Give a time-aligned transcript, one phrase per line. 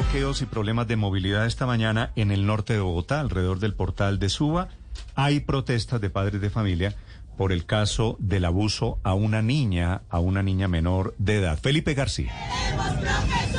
[0.00, 4.18] bloqueos y problemas de movilidad esta mañana en el norte de Bogotá, alrededor del portal
[4.18, 4.68] de Suba.
[5.14, 6.94] Hay protestas de padres de familia
[7.40, 11.58] por el caso del abuso a una niña, a una niña menor de edad.
[11.58, 12.30] Felipe García.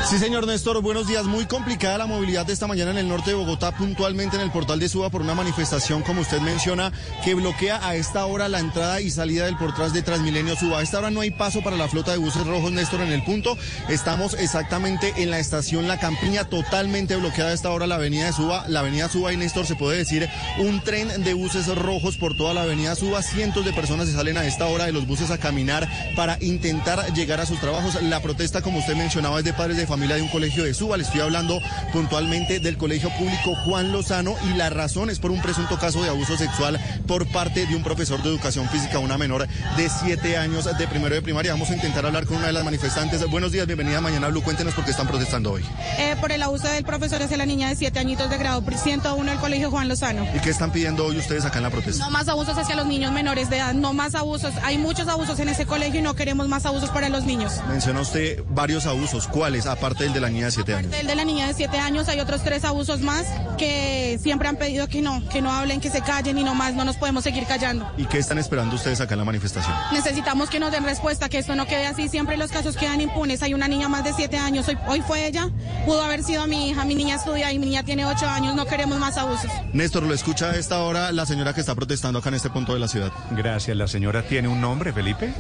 [0.08, 1.26] Sí, señor Néstor, buenos días.
[1.26, 4.52] Muy complicada la movilidad de esta mañana en el norte de Bogotá, puntualmente en el
[4.52, 6.92] portal de Suba por una manifestación, como usted menciona,
[7.24, 10.78] que bloquea a esta hora la entrada y salida del portal de Transmilenio Suba.
[10.78, 13.24] A esta hora no hay paso para la flota de buses rojos, Néstor, en el
[13.24, 13.58] punto.
[13.90, 18.34] Estamos exactamente en la estación La Campiña, totalmente bloqueada a esta hora la avenida de
[18.34, 18.64] Suba.
[18.68, 20.30] La avenida Suba y Néstor se puede decir
[20.60, 23.24] un tren de buses rojos por toda la avenida Suba.
[23.24, 27.14] Cientos de personas se salen a esta hora de los buses a caminar para intentar
[27.14, 28.02] llegar a sus trabajos.
[28.04, 30.98] La protesta, como usted mencionaba, es de padres de familia de un colegio de Suba.
[30.98, 31.60] Le estoy hablando
[31.94, 36.10] puntualmente del colegio público Juan Lozano y la razón es por un presunto caso de
[36.10, 40.66] abuso sexual por parte de un profesor de educación física, una menor de siete años
[40.78, 41.54] de primero de primaria.
[41.54, 43.26] Vamos a intentar hablar con una de las manifestantes.
[43.30, 44.42] Buenos días, bienvenida a Mañana Blue.
[44.42, 45.64] Cuéntenos por qué están protestando hoy.
[45.98, 49.30] Eh, por el abuso del profesor hacia la niña de siete añitos de grado 101
[49.30, 50.26] del colegio Juan Lozano.
[50.36, 52.04] ¿Y qué están pidiendo hoy ustedes acá en la protesta?
[52.04, 54.54] No más abusos hacia los niños menores de edad, no más abusos.
[54.64, 57.54] Hay muchos abusos en ese colegio y no queremos más abusos para los niños.
[57.68, 59.28] Menciona usted varios abusos.
[59.28, 59.68] ¿Cuáles?
[59.68, 60.92] Aparte del de la niña de siete años.
[60.94, 63.26] El de la niña de 7 años hay otros tres abusos más
[63.58, 66.74] que siempre han pedido que no, que no hablen, que se callen y no más,
[66.74, 67.90] no nos podemos seguir callando.
[67.98, 69.76] ¿Y qué están esperando ustedes acá en la manifestación?
[69.92, 73.44] Necesitamos que nos den respuesta, que esto no quede así, siempre los casos quedan impunes.
[73.44, 75.50] Hay una niña más de 7 años, hoy, hoy fue ella,
[75.86, 78.66] pudo haber sido mi hija, mi niña estudia y mi niña tiene 8 años, no
[78.66, 79.52] queremos más abusos.
[79.74, 82.74] Néstor, lo escucha a esta hora la señora que está protestando acá en este punto
[82.74, 83.12] de la ciudad.
[83.44, 83.76] Gracias.
[83.76, 85.34] ¿La señora tiene un nombre, Felipe?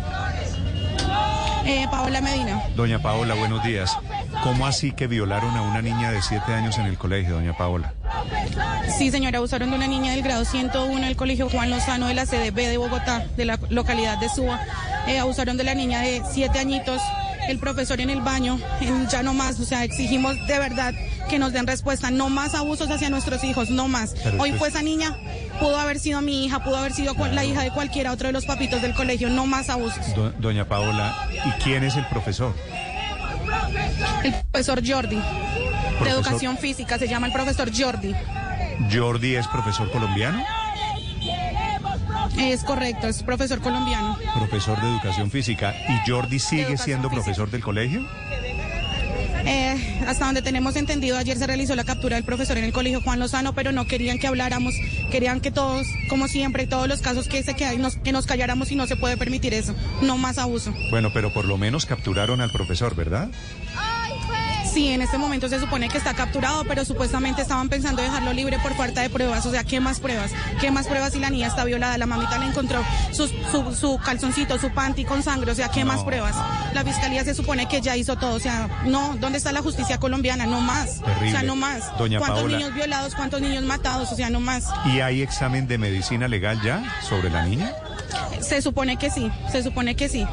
[1.66, 2.60] Eh, Paola Medina.
[2.76, 3.96] Doña Paola, buenos días.
[4.44, 7.94] ¿Cómo así que violaron a una niña de siete años en el colegio, doña Paola?
[8.98, 12.26] Sí, señora, abusaron de una niña del grado 101 del colegio Juan Lozano de la
[12.26, 14.60] CDB de Bogotá, de la localidad de Suba.
[15.08, 17.00] Eh, abusaron de la niña de siete añitos,
[17.48, 20.94] el profesor en el baño, en ya no más, o sea, exigimos de verdad
[21.30, 24.16] que nos den respuesta, no más abusos hacia nuestros hijos, no más.
[24.24, 25.16] Pero Hoy fue es- esa niña,
[25.62, 28.46] pudo haber sido mi hija, pudo haber sido la hija de cualquiera otro de los
[28.46, 30.14] papitos del colegio, no más abusos.
[30.16, 31.16] Do- doña Paola,
[31.46, 32.54] ¿y quién es el profesor?
[34.24, 35.20] El profesor Jordi,
[36.04, 38.14] de educación física, se llama el profesor Jordi.
[38.92, 40.44] ¿Jordi es profesor colombiano?
[42.38, 44.18] Es correcto, es profesor colombiano.
[44.36, 45.74] Profesor de educación física.
[45.90, 47.24] ¿Y Jordi sigue siendo física.
[47.24, 48.08] profesor del colegio?
[49.46, 53.02] Eh, hasta donde tenemos entendido, ayer se realizó la captura del profesor en el colegio
[53.02, 54.76] Juan Lozano, pero no querían que habláramos,
[55.10, 58.72] querían que todos, como siempre, todos los casos que se quedan, nos, que nos calláramos
[58.72, 60.74] y no se puede permitir eso, no más abuso.
[60.90, 63.30] Bueno, pero por lo menos capturaron al profesor, ¿verdad?
[64.74, 68.58] Sí, en este momento se supone que está capturado, pero supuestamente estaban pensando dejarlo libre
[68.60, 69.46] por falta de pruebas.
[69.46, 70.32] O sea, ¿qué más pruebas?
[70.62, 71.98] ¿Qué más pruebas si la niña está violada?
[71.98, 72.82] La mamita le encontró
[73.12, 75.52] su, su, su calzoncito, su panty con sangre.
[75.52, 76.36] O sea, ¿qué más pruebas?
[76.74, 78.36] La fiscalía se supone que ya hizo todo.
[78.36, 80.46] O sea, no, ¿dónde está la justicia colombiana?
[80.46, 81.02] No más.
[81.02, 81.28] Terrible.
[81.28, 81.98] O sea, no más.
[81.98, 82.58] Doña ¿Cuántos Paola.
[82.58, 83.16] niños violados?
[83.16, 84.12] ¿Cuántos niños matados?
[84.12, 84.66] O sea, no más.
[84.86, 87.74] ¿Y hay examen de medicina legal ya sobre la niña?
[88.40, 90.26] Se supone que sí, se supone que sí.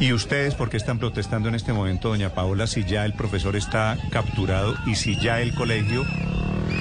[0.00, 3.56] ¿Y ustedes por qué están protestando en este momento, doña Paola, si ya el profesor
[3.56, 6.04] está capturado y si ya el colegio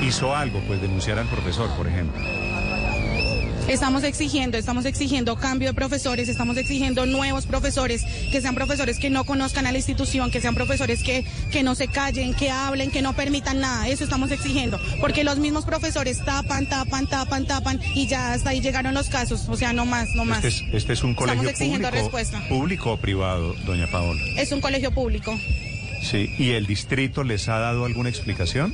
[0.01, 2.42] hizo algo, pues denunciar al profesor, por ejemplo?
[3.67, 9.09] Estamos exigiendo, estamos exigiendo cambio de profesores, estamos exigiendo nuevos profesores, que sean profesores que
[9.09, 12.91] no conozcan a la institución, que sean profesores que, que no se callen, que hablen,
[12.91, 13.87] que no permitan nada.
[13.87, 14.79] Eso estamos exigiendo.
[14.99, 19.47] Porque los mismos profesores tapan, tapan, tapan, tapan y ya hasta ahí llegaron los casos.
[19.47, 20.43] O sea, no más, no más.
[20.43, 22.47] Este es, este es un colegio exigiendo público, respuesta.
[22.49, 24.21] público o privado, doña Paola.
[24.35, 25.39] Es un colegio público.
[26.01, 26.29] Sí.
[26.37, 28.73] ¿Y el distrito les ha dado alguna explicación?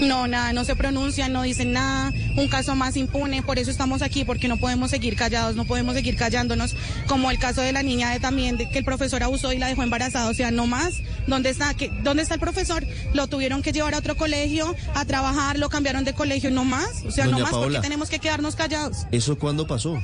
[0.00, 4.02] No, nada, no se pronuncian, no dicen nada, un caso más impune, por eso estamos
[4.02, 7.82] aquí, porque no podemos seguir callados, no podemos seguir callándonos, como el caso de la
[7.82, 10.66] niña de también, de que el profesor abusó y la dejó embarazada, o sea, no
[10.66, 10.94] más,
[11.26, 11.74] ¿dónde está?
[11.74, 12.84] ¿Qué- ¿Dónde está el profesor?
[13.14, 16.88] Lo tuvieron que llevar a otro colegio, a trabajar, lo cambiaron de colegio, no más,
[17.06, 19.06] o sea, Doña no más, porque tenemos que quedarnos callados.
[19.12, 19.98] ¿Eso cuándo pasó?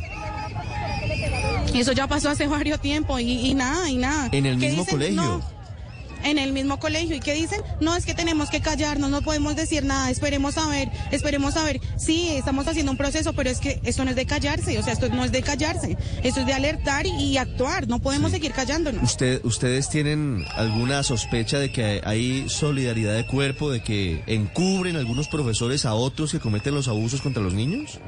[1.74, 4.28] Eso ya pasó hace varios tiempo y, y nada, y nada.
[4.32, 5.16] ¿En el ¿Qué mismo colegio?
[5.22, 5.59] No.
[6.24, 7.16] En el mismo colegio.
[7.16, 7.60] ¿Y qué dicen?
[7.80, 11.64] No, es que tenemos que callarnos, no podemos decir nada, esperemos a ver, esperemos a
[11.64, 11.80] ver.
[11.96, 14.92] Sí, estamos haciendo un proceso, pero es que esto no es de callarse, o sea,
[14.92, 18.52] esto no es de callarse, esto es de alertar y, y actuar, no podemos seguir
[18.52, 19.02] callándonos.
[19.02, 25.28] ¿Usted, ¿Ustedes tienen alguna sospecha de que hay solidaridad de cuerpo, de que encubren algunos
[25.28, 27.98] profesores a otros que cometen los abusos contra los niños?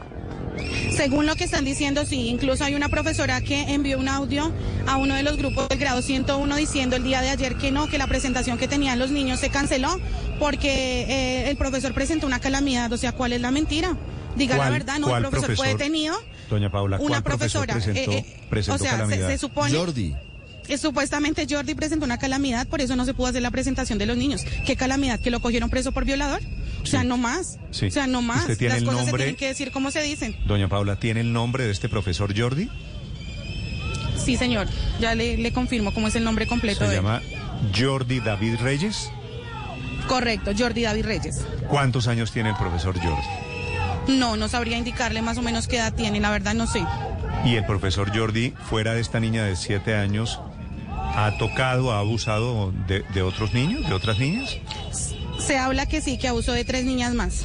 [0.97, 2.29] Según lo que están diciendo, sí.
[2.29, 4.53] Incluso hay una profesora que envió un audio
[4.87, 7.87] a uno de los grupos del grado 101 diciendo el día de ayer que no,
[7.89, 9.99] que la presentación que tenían los niños se canceló
[10.39, 12.93] porque eh, el profesor presentó una calamidad.
[12.93, 13.97] O sea, ¿cuál es la mentira?
[14.37, 15.79] Diga la ¿Cuál- verdad, no, el cuál profesor, fue profesor?
[15.79, 16.17] detenido.
[16.51, 17.75] Doña Paula, una ¿cuál profesor profesora.
[17.95, 19.29] presentó, eh, eh, presentó o sea, se, calamidad?
[19.29, 19.75] se supone.
[19.75, 20.15] Jordi.
[20.79, 24.17] Supuestamente Jordi presentó una calamidad, por eso no se pudo hacer la presentación de los
[24.17, 24.45] niños.
[24.65, 25.19] ¿Qué calamidad?
[25.21, 26.41] ¿Que lo cogieron preso por violador?
[26.83, 27.59] O sea, no más.
[27.71, 27.87] Sí.
[27.87, 28.41] O sea, no más.
[28.43, 30.37] ¿Usted tiene Las el cosas se tienen que decir como se dicen.
[30.47, 32.69] Doña Paula, ¿tiene el nombre de este profesor Jordi?
[34.17, 34.67] Sí, señor.
[35.01, 36.97] Ya le, le confirmo cómo es el nombre completo Se de él.
[37.03, 37.23] llama
[37.77, 39.11] Jordi David Reyes.
[40.09, 41.47] Correcto, Jordi David Reyes.
[41.69, 44.19] ¿Cuántos años tiene el profesor Jordi?
[44.19, 46.85] No, no sabría indicarle más o menos qué edad tiene, la verdad no sé.
[47.45, 50.41] Y el profesor Jordi, fuera de esta niña de siete años,
[50.91, 54.57] ¿ha tocado, ha abusado de, de otros niños, de otras niñas?
[55.47, 57.45] Se habla que sí, que abusó de tres niñas más.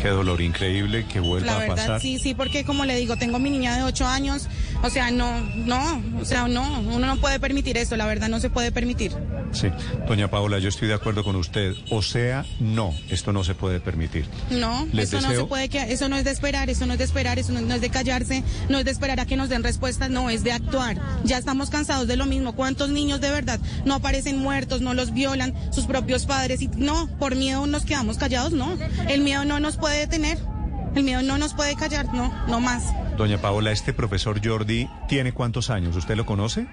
[0.00, 2.00] Qué dolor increíble que vuelva La a verdad, pasar.
[2.00, 4.48] sí, sí, porque como le digo, tengo mi niña de ocho años,
[4.82, 8.38] o sea, no, no, o sea, no, uno no puede permitir esto, la verdad no
[8.38, 9.12] se puede permitir.
[9.54, 9.68] Sí,
[10.08, 11.74] doña Paola, yo estoy de acuerdo con usted.
[11.90, 14.26] O sea, no, esto no se puede permitir.
[14.50, 16.98] No, Les eso no se puede que eso no es de esperar, eso no es
[16.98, 19.48] de esperar, eso no, no es de callarse, no es de esperar a que nos
[19.48, 20.96] den respuestas, no, es de actuar.
[21.24, 22.54] Ya estamos cansados de lo mismo.
[22.54, 27.08] ¿Cuántos niños de verdad no aparecen muertos, no los violan sus propios padres y no,
[27.18, 28.76] por miedo nos quedamos callados, no.
[29.08, 30.38] El miedo no nos puede detener.
[30.94, 32.84] El miedo no nos puede callar, no, no más.
[33.16, 35.96] Doña Paola, este profesor Jordi tiene cuántos años?
[35.96, 36.66] ¿Usted lo conoce?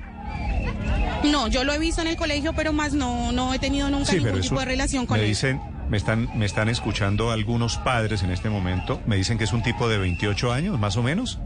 [1.24, 4.12] No, yo lo he visto en el colegio, pero más no, no he tenido nunca
[4.14, 5.30] ningún es tipo de relación con me él.
[5.30, 9.02] dicen, me están, me están escuchando algunos padres en este momento.
[9.06, 11.40] Me dicen que es un tipo de 28 años, más o menos.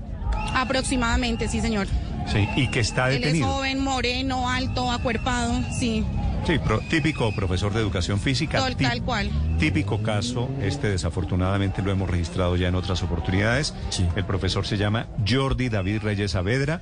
[0.54, 1.88] Aproximadamente, sí, señor.
[2.32, 3.48] Sí, y que está Él es detenido.
[3.50, 6.04] joven, moreno, alto, acuerpado, sí,
[6.48, 8.64] Sí, pro- típico profesor de educación física.
[8.78, 9.32] tal cual.
[9.58, 13.74] Típico caso, este desafortunadamente lo hemos registrado ya en otras oportunidades.
[13.90, 14.06] Sí.
[14.16, 16.82] El profesor se llama Jordi David Reyes Saavedra,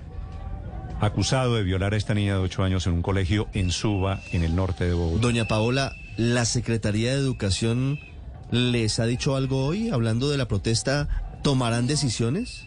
[1.00, 4.44] acusado de violar a esta niña de 8 años en un colegio en Suba, en
[4.44, 5.22] el norte de Bogotá.
[5.22, 8.00] Doña Paola, ¿la Secretaría de Educación
[8.52, 11.08] les ha dicho algo hoy hablando de la protesta?
[11.42, 12.66] ¿Tomarán decisiones?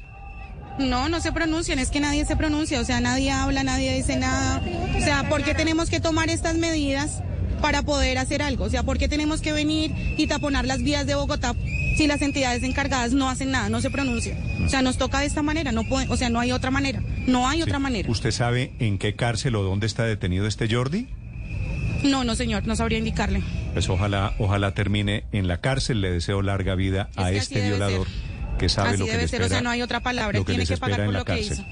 [0.78, 4.16] No, no se pronuncian, es que nadie se pronuncia, o sea, nadie habla, nadie dice
[4.16, 4.62] nada.
[4.96, 7.22] O sea, ¿por qué tenemos que tomar estas medidas
[7.62, 8.64] para poder hacer algo?
[8.64, 11.54] O sea, ¿por qué tenemos que venir y taponar las vías de Bogotá
[11.96, 14.36] si las entidades encargadas no hacen nada, no se pronuncian?
[14.66, 17.00] O sea, nos toca de esta manera, no puede, o sea, no hay otra manera,
[17.26, 17.62] no hay Sí.
[17.64, 18.10] otra manera.
[18.10, 21.08] ¿Usted sabe en qué cárcel o dónde está detenido este Jordi?
[22.04, 23.42] No, no, señor, no sabría indicarle.
[23.72, 26.00] Pues ojalá, ojalá termine en la cárcel.
[26.00, 28.06] Le deseo larga vida Es a este violador
[28.58, 29.58] que sabe Así lo que debe le ser, o espera.
[29.60, 31.32] sea, no hay otra palabra, lo que tiene les que pagar por la lo que
[31.34, 31.52] cárcel.
[31.52, 31.64] hizo.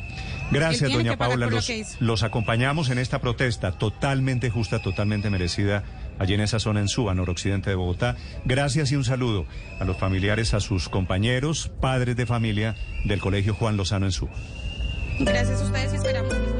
[0.50, 1.46] Gracias, doña Paula.
[1.46, 5.84] Los, los acompañamos en esta protesta totalmente justa, totalmente merecida
[6.18, 8.16] allí en esa zona en Suba, noroccidente de Bogotá.
[8.44, 9.46] Gracias y un saludo
[9.80, 12.74] a los familiares, a sus compañeros, padres de familia
[13.04, 14.32] del Colegio Juan Lozano en Suba.
[15.20, 16.53] Gracias a ustedes y esperamos.